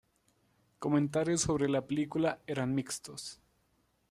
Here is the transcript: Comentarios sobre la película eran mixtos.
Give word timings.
Comentarios 0.79 1.41
sobre 1.41 1.69
la 1.69 1.85
película 1.85 2.39
eran 2.47 2.73
mixtos. 2.73 3.39